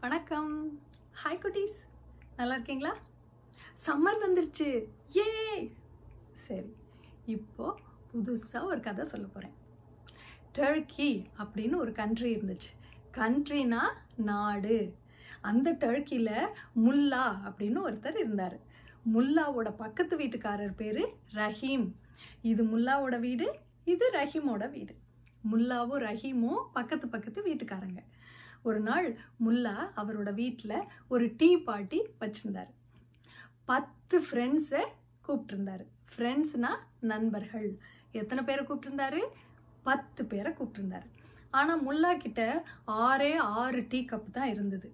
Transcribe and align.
வணக்கம். 0.00 0.50
ஹாய் 1.20 1.38
குட்டீஸ் 1.42 1.76
நல்லா 2.36 2.54
இருக்கீங்களா 2.54 2.90
சம்மர் 3.84 4.18
வந்துருச்சு. 4.24 4.66
ஏ 5.16 5.24
சரி 6.32 6.72
இப்போ 7.24 7.66
புதுசாக 8.12 8.64
ஒரு 8.64 8.80
கதை 8.80 9.04
சொல்ல 9.12 9.26
போகிறேன் 9.26 9.54
டர்க்கி 10.58 11.08
அப்படின்னு 11.42 11.76
ஒரு 11.76 11.92
கண்ட்ரி 11.92 12.30
இருந்துச்சு. 12.36 12.70
கண்ட்ரினா 13.18 13.80
நாடு. 14.16 14.78
அந்த 15.40 15.72
டர்க்கியில் 15.84 16.52
முல்லா 16.84 17.24
அப்படின்னு 17.48 17.80
ஒருத்தர் 17.88 18.20
இருந்தார். 18.22 18.58
முல்லாவோட 19.14 19.72
பக்கத்து 19.76 20.16
வீட்டுக்காரர் 20.18 20.78
பேர் 20.82 21.02
ரஹீம். 21.40 21.88
இது 22.42 22.64
முல்லாவோட 22.64 23.18
வீடு 23.20 23.48
இது 23.84 24.10
ரஹீமோட 24.18 24.70
வீடு. 24.76 24.94
முல்லாவும் 25.52 26.04
ரஹீமும் 26.08 26.62
பக்கத்து 26.72 27.08
பக்கத்து 27.08 27.42
வீட்டுக்காரங்க. 27.42 28.00
ஒரு 28.62 28.80
நாள் 28.80 29.18
முல்லா 29.44 29.76
அவரோட 29.96 30.34
வீட்டில் 30.34 30.82
ஒரு 31.08 31.34
டீ 31.36 31.56
பார்ட்டி 31.56 32.02
வச்சுருந்தார். 32.20 32.70
பத்து 33.64 34.20
ஃப்ரெண்ட்ஸை 34.20 34.84
கூப்பிட்டுருந்தார். 35.28 35.86
ஃப்ரெண்ட்ஸ்னால் 36.16 36.78
நண்பர்கள். 37.00 37.78
எத்தனை 38.12 38.44
பேரை 38.44 38.66
கூப்பிட்டுருந்தாரு? 38.66 39.20
பத்து 39.82 40.24
பேரை 40.24 40.52
கூப்பிட்டுருந்தார். 40.52 41.06
ஆனால் 41.50 41.84
முல்லா 41.86 42.16
கிட்ட 42.16 42.64
ஆறே 42.86 43.36
ஆறு 43.36 43.86
டீ 43.88 44.04
கப் 44.04 44.30
தான் 44.32 44.48
இருந்தது. 44.48 44.92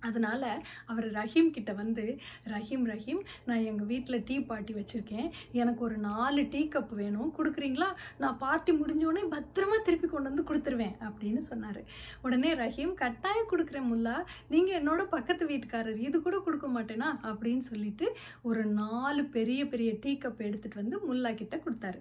அதனால் 0.00 0.64
அவர் 0.86 1.12
ரஹீம் 1.12 1.50
கிட்ட 1.50 1.72
வந்து 1.72 2.18
ரஹீம் 2.46 2.84
ரஹீம் 2.92 3.20
நான் 3.46 3.64
எங்கள் 3.64 3.86
வீட்டில் 3.86 4.22
டீ 4.24 4.40
பார்ட்டி 4.40 4.74
வச்சுருக்கேன். 4.74 5.30
எனக்கு 5.52 5.84
ஒரு 5.84 5.96
நாலு 5.96 6.48
டீ 6.48 6.68
கப் 6.68 6.94
வேணும். 6.94 7.32
கொடுக்குறீங்களா? 7.38 7.88
நான் 8.18 8.38
பார்ட்டி 8.38 8.72
முடிஞ்சோடனே 8.72 9.24
பத்திரமா 9.30 9.82
திருப்பி 9.84 10.08
கொண்டு 10.08 10.34
வந்து 10.34 10.42
கொடுத்துருவேன் 10.42 10.94
அப்படின்னு 11.08 11.36
சொன்னார். 11.36 11.84
உடனே 12.22 12.54
ரஹீம் 12.54 12.94
கட்டாயம் 12.94 13.50
கொடுக்குறேன் 13.50 13.90
முல்லா. 13.92 14.22
நீங்கள் 14.48 14.82
என்னோட 14.82 15.04
பக்கத்து 15.04 15.46
வீட்டுக்காரர். 15.46 15.98
இது 15.98 16.22
கூட 16.22 16.38
கொடுக்க 16.38 16.68
மாட்டேனா? 16.68 17.18
அப்படின்னு 17.22 17.60
சொல்லிட்டு 17.60 18.16
ஒரு 18.42 18.64
நாலு 18.64 19.24
பெரிய 19.24 19.66
பெரிய 19.66 19.92
டீ 20.00 20.18
கப் 20.18 20.38
எடுத்துகிட்டு 20.38 20.74
வந்து 20.74 20.98
முல்லா 21.08 21.34
கிட்ட 21.34 21.56
கொடுத்தாரு. 21.56 22.00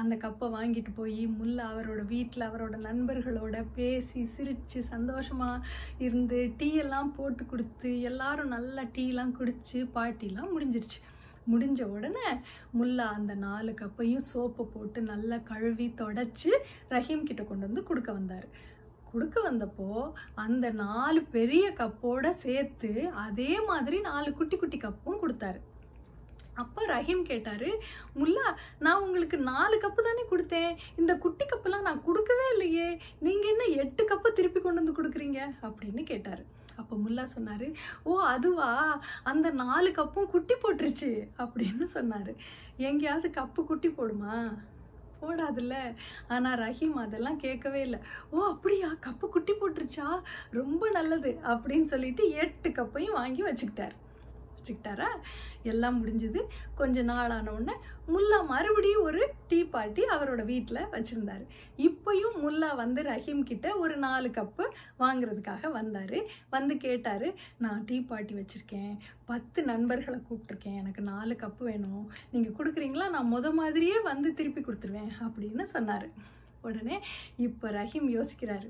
அந்த 0.00 0.14
கப்பை 0.24 0.46
வாங்கிட்டு 0.54 0.92
போய் 0.96 1.22
முல்லை 1.38 1.64
அவரோட 1.72 2.00
வீட்டில் 2.12 2.46
அவரோட 2.48 2.76
நண்பர்களோட 2.86 3.56
பேசி 3.76 4.22
சிரித்து 4.34 4.80
சந்தோஷமாக 4.94 5.64
இருந்து 6.06 6.38
டீ 6.60 6.68
எல்லாம் 6.84 7.12
போட்டு 7.18 7.44
கொடுத்து 7.52 7.90
எல்லாரும் 8.10 8.54
நல்லா 8.56 8.84
டீலாம் 8.96 9.36
குடித்து 9.38 9.80
பாட்டிலாம் 9.96 10.54
முடிஞ்சிருச்சு. 10.54 11.00
முடிஞ்ச 11.52 11.80
உடனே 11.94 12.28
முல்லா 12.78 13.04
அந்த 13.16 13.32
நாலு 13.46 13.72
கப்பையும் 13.80 14.24
சோப்பை 14.30 14.64
போட்டு 14.72 15.00
நல்லா 15.10 15.36
கழுவி 15.50 15.86
தொடச்சி 16.00 16.50
ரஹீம் 16.94 17.28
கிட்ட 17.28 17.42
கொண்டு 17.50 17.68
வந்து 17.68 17.84
கொடுக்க 17.90 18.10
வந்தார். 18.16 18.46
கொடுக்க 19.10 19.36
வந்தப்போ 19.48 19.90
அந்த 20.44 20.66
நாலு 20.82 21.20
பெரிய 21.36 21.64
கப்போட 21.80 22.30
சேர்த்து 22.44 22.90
அதே 23.26 23.52
மாதிரி 23.70 23.98
நாலு 24.10 24.30
குட்டி 24.38 24.56
குட்டி 24.56 24.80
கப்பும் 24.86 25.22
கொடுத்தாரு. 25.22 25.60
அப்போ 26.56 26.86
ரஹீம் 26.86 27.22
கேட்டாரு 27.22 27.70
முல்லா 28.18 28.46
நான் 28.78 29.02
உங்களுக்கு 29.02 29.38
நாலு 29.38 29.76
கப்பு 29.76 30.00
தானே 30.06 30.24
கொடுத்தேன். 30.30 30.76
இந்த 30.96 31.12
குட்டி 31.16 31.44
கப்பெல்லாம் 31.44 31.86
நான் 31.88 32.04
கொடுக்கவே 32.04 32.46
இல்லையே. 32.50 33.00
நீங்கள் 33.18 33.50
என்ன 33.50 33.64
எட்டு 33.82 34.04
கப்பை 34.04 34.32
திருப்பி 34.32 34.60
கொண்டு 34.60 34.82
வந்து 34.82 34.96
கொடுக்குறீங்க? 34.98 35.40
அப்படின்னு 35.62 36.02
கேட்டார். 36.02 36.44
அப்போ 36.76 36.96
முல்லா 36.96 37.24
சொன்னார் 37.24 37.66
ஓ 38.02 38.20
அதுவா? 38.20 38.70
அந்த 39.22 39.50
நாலு 39.50 39.90
கப்பும் 39.90 40.30
குட்டி 40.30 40.54
போட்டுருச்சு. 40.54 41.28
அப்படின்னு 41.38 41.84
சொன்னார். 41.84 42.32
எங்கேயாவது 42.76 43.28
கப்பு 43.28 43.64
குட்டி 43.64 43.88
போடுமா? 43.88 44.34
போடாதுல்ல. 45.20 45.76
ஆனால் 46.28 46.58
ரஹீம் 46.58 46.96
அதெல்லாம் 47.04 47.38
கேட்கவே 47.38 47.80
இல்லை. 47.80 47.98
ஓ 48.30 48.42
அப்படியா? 48.46 48.88
கப்பு 49.06 49.28
குட்டி 49.28 49.52
போட்டுருச்சா? 49.52 50.08
ரொம்ப 50.50 50.90
நல்லது. 50.90 51.38
அப்படின்னு 51.42 51.84
சொல்லிட்டு 51.84 52.30
எட்டு 52.30 52.70
கப்பையும் 52.70 53.18
வாங்கி 53.20 53.42
வச்சுக்கிட்டார். 53.42 53.96
வச்சுக்கிட்டாரா? 54.66 55.08
எல்லாம் 55.62 55.96
முடிஞ்சது. 56.00 56.40
கொஞ்ச 56.74 57.02
நாள் 57.10 57.32
ஆன 57.36 57.52
உடனே 57.52 57.74
முல்லா 58.12 58.38
மறுபடியும் 58.50 59.04
ஒரு 59.08 59.20
டீ 59.48 59.58
பார்ட்டி 59.74 60.02
அவரோட 60.14 60.44
வீட்டில் 60.44 60.88
வச்சுருந்தார். 60.94 61.44
இப்போயும் 61.86 62.36
முல்லா 62.44 62.68
வந்து 62.82 63.02
ரஹீம் 63.02 63.42
கிட்ட 63.50 63.76
ஒரு 63.84 63.96
நாலு 64.04 64.28
கப்பு 64.38 64.64
வாங்குறதுக்காக 65.02 65.70
வந்தார். 65.78 66.18
வந்து 66.54 66.76
கேட்டார் 66.76 67.28
நான் 67.64 67.84
டீ 67.88 67.98
பார்ட்டி 68.10 68.34
வச்சுருக்கேன். 68.40 68.94
பத்து 69.24 69.62
நண்பர்களை 69.62 70.20
கூப்பிட்ருக்கேன் 70.28 70.80
எனக்கு 70.82 71.02
நாலு 71.12 71.36
கப்பு 71.42 71.62
வேணும். 71.70 72.04
நீங்கள் 72.30 72.56
கொடுக்குறீங்களா? 72.58 73.08
நான் 73.16 73.32
முத 73.34 73.52
மாதிரியே 73.60 73.98
வந்து 74.10 74.30
திருப்பி 74.40 74.62
கொடுத்துருவேன். 74.62 75.12
அப்படின்னு 75.26 75.66
சொன்னார். 75.76 76.08
உடனே 76.68 76.96
இப்போ 77.46 77.66
ரஹீம் 77.70 78.08
யோசிக்கிறாரு 78.16 78.68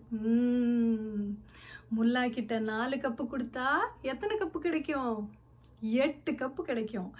முல்லா 1.97 2.23
கிட்ட 2.37 2.55
நாலு 2.59 2.97
கப்பு 2.97 3.25
கொடுத்தா 3.33 3.67
எத்தனை 4.11 4.34
கப்பு 4.39 4.59
கிடைக்கும்? 4.65 5.19
எட்டு 6.05 6.33
கப்பு 6.41 6.63
கிடைக்கும். 6.71 7.11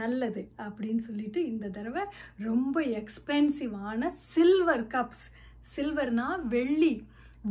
நல்லது 0.00 0.42
அப்படின்னு 0.66 1.02
சொல்லிட்டு 1.08 1.40
இந்த 1.52 1.68
தடவை 1.76 2.04
ரொம்ப 2.48 2.82
எக்ஸ்பென்சிவான 3.00 4.10
சில்வர் 4.32 4.86
கப்ஸ் 4.94 5.26
சில்வர்னா 5.74 6.28
வெள்ளி. 6.54 6.94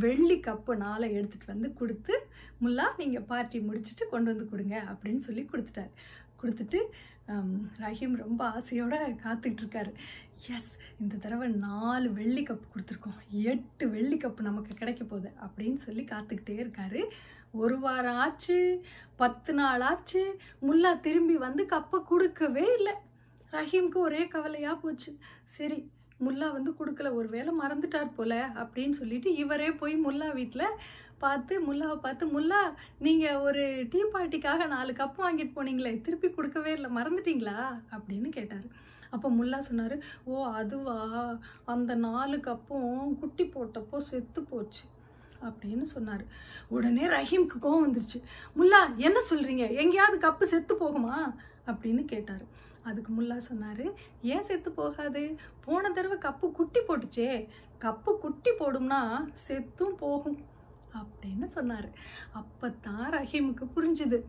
வெள்ளி 0.03 0.38
கப்பு 0.47 0.74
நாளை 0.84 1.08
எடுத்துகிட்டு 1.18 1.53
வந்து 1.53 1.69
கொடுத்து 1.80 2.14
முல்லா 2.62 2.86
நீங்கள் 3.02 3.28
பார்ட்டி 3.31 3.58
முடிச்சுட்டு 3.69 4.06
கொண்டு 4.12 4.30
வந்து 4.31 4.46
கொடுங்க 4.52 4.78
அப்படின்னு 4.91 5.22
சொல்லி 5.28 5.44
கொடுத்துட்டார். 5.52 5.91
கொடுத்துட்டு 6.41 6.80
ரஹீம் 7.84 8.16
ரொம்ப 8.24 8.41
ஆசையோடு 8.56 8.97
காத்துக்கிட்டு 9.25 9.64
இருக்காரு. 9.64 9.91
எஸ் 10.56 10.72
இந்த 11.02 11.20
தடவை 11.24 11.47
நாலு 11.68 12.08
வெள்ளி 12.18 12.41
கப்பு 12.47 12.66
கொடுத்துருக்கோம். 12.74 13.20
எட்டு 13.52 13.85
வெள்ளி 13.94 14.18
கப்பு 14.24 14.41
நமக்கு 14.50 14.74
கிடைக்க 14.81 15.03
போகுது 15.12 15.30
அப்படின்னு 15.46 15.80
சொல்லி 15.85 16.03
காத்துக்கிட்டே 16.12 16.58
இருக்காரு 16.64 17.02
ஒரு 17.62 17.75
வாரம் 17.80 18.19
ஆச்சு 18.25 18.58
பத்து 19.16 19.52
நாள் 19.53 19.84
ஆச்சு 19.90 20.22
முல்லா 20.68 20.91
திரும்பி 21.00 21.36
வந்து 21.38 21.64
கப்பை 21.74 21.97
கொடுக்கவே 22.03 22.66
இல்லை. 22.78 22.94
ரஹீம்க்கு 23.52 24.00
ஒரே 24.08 24.22
கவலையாக 24.28 24.75
போச்சு. 24.75 25.12
சரி 25.58 25.78
முல்லா 26.25 26.47
வந்து 26.52 26.72
கொடுக்கல 26.80 27.09
ஒரு 27.14 27.30
வேளை 27.30 27.52
மறந்துட்டார் 27.59 28.16
போல 28.16 28.34
அப்படின்னு 28.64 28.96
சொல்லிட்டு 29.02 29.36
இவரே 29.36 29.69
போய் 29.72 29.96
முல்லா 30.06 30.28
வீட்டில் 30.34 30.75
பார்த்து 31.24 31.53
முல்லாவை 31.68 31.96
பார்த்து 31.96 32.25
முல்லா 32.28 32.62
நீங்கள் 33.00 33.41
ஒரு 33.47 33.64
டீ 33.91 34.00
பார்ட்டிக்காக 34.14 34.66
நாலு 34.68 34.94
கப் 34.94 35.22
வாங்கிட்டு 35.22 35.56
போனீங்களே 35.56 35.91
திருப்பி 36.02 36.30
கொடுக்கவே 36.30 36.72
இல்லை 36.74 36.90
மறந்துட்டீங்களா? 36.96 37.58
அப்படின்னு 37.96 38.30
கேட்டார். 38.30 38.66
அப்போ 39.09 39.30
முல்லா 39.31 39.59
சொன்னார் 39.59 39.96
ஓ 40.24 40.46
அதுவா? 40.46 40.97
அந்த 41.66 41.96
நாலு 42.08 42.38
கப்பும் 42.38 43.16
குட்டி 43.20 43.44
போட்டப்போ 43.44 43.97
செத்து 44.09 44.41
போச்சு. 44.44 44.84
அப்படின்னு 45.43 45.81
சொன்னார். 45.81 46.25
உடனே 46.67 47.05
ரஹீம்க்கு 47.07 47.57
கோவம் 47.61 47.83
வந்துருச்சு. 47.85 48.19
முல்லா 48.57 48.81
என்ன 48.95 49.19
சொல்கிறீங்க 49.29 49.75
எங்கேயாவது 49.75 50.17
கப்பு 50.27 50.43
செத்து 50.43 50.75
போகுமா? 50.75 51.35
அப்படின்னு 51.67 52.05
கேட்டார். 52.05 52.45
அதுக்கு 52.83 53.11
முல்லா 53.13 53.37
சொன்னார் 53.37 53.85
ஏன் 54.21 54.43
செத்து 54.43 54.71
போகாது? 54.71 55.35
போன 55.65 55.91
தடவை 55.91 56.17
கப்பு 56.17 56.51
குட்டி 56.51 56.79
போட்டுச்சே. 56.79 57.47
கப்பு 57.81 58.17
குட்டி 58.17 58.51
போடும்னா 58.51 59.01
செத்தும் 59.47 59.97
போகும். 59.97 60.39
அப்படின்னு 60.99 61.43
சொன்னார். 61.43 61.89
அப்போ 62.31 62.69
தான் 62.81 63.13
ரஹீமுக்கு 63.13 63.67
புரிஞ்சுது. 63.75 64.21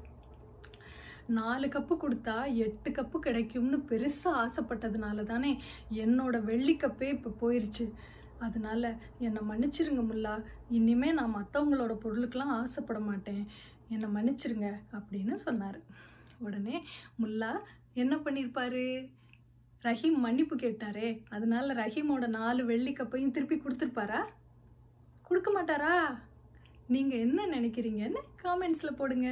நாலு 1.27 1.67
கப்பு 1.67 1.97
கொடுத்தா 1.97 2.55
எட்டு 2.55 2.91
கப்பு 2.91 3.19
கிடைக்கும்னு 3.19 3.77
பெருசாக 3.77 4.41
ஆசைப்பட்டதுனால 4.45 5.23
தானே 5.23 5.61
என்னோட 5.93 6.43
வெள்ளி 6.43 6.77
கப்பே 6.77 7.09
இப்போ 7.09 7.31
போயிருச்சு. 7.41 7.93
அதனால 8.47 8.83
என்னை 9.19 9.43
மன்னிச்சிருங்க 9.49 10.03
முல்லா. 10.09 10.35
இனிமே 10.69 11.13
நான் 11.13 11.35
மற்றவங்களோட 11.37 11.95
பொருளுக்கெல்லாம் 12.05 12.55
ஆசைப்பட 12.61 13.01
மாட்டேன். 13.01 13.43
என்னை 13.89 14.09
மன்னிச்சிருங்க 14.15 14.69
அப்படின்னு 14.93 15.35
சொன்னார். 15.47 15.79
உடனே 16.39 16.77
முல்லா 17.23 17.53
என்ன 17.95 18.17
பண்ணியிருப்பாரு 18.17 18.85
ரஹீம் 19.83 20.17
மன்னிப்பு 20.17 20.57
கேட்டாரே. 20.57 21.09
அதனால 21.31 21.75
ரஹீமோட 21.75 22.27
நாலு 22.27 22.65
வெள்ளி 22.65 22.93
கப்பையும் 22.93 23.35
திருப்பி 23.37 23.57
கொடுத்துருப்பாரா? 23.57 24.21
கொடுக்க 25.23 25.49
மாட்டாரா? 25.53 25.95
நீங்கள் 26.87 27.19
என்ன 27.19 27.47
நினைக்கிறீங்கன்னு 27.47 28.21
காமெண்ட்ஸில் 28.43 28.99
போடுங்க. 28.99 29.29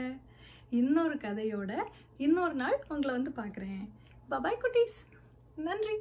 இன்னொரு 0.70 1.14
கதையோட 1.14 1.72
இன்னொரு 2.16 2.54
நாள் 2.54 2.78
உங்களை 2.88 3.14
வந்து 3.14 3.32
பார்க்குறேன். 3.42 3.84
பபாய் 4.30 4.62
குட்டீஸ். 4.62 4.98
நன்றி. 5.56 5.96